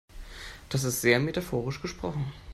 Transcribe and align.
Das 0.69 0.83
ist 0.83 1.01
sehr 1.01 1.19
metaphorisch 1.19 1.79
gesprochen. 1.83 2.33